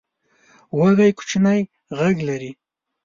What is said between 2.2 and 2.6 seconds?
لري